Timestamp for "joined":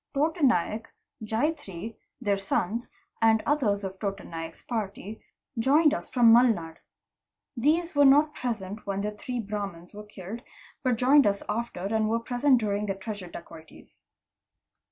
5.59-5.93, 10.95-11.27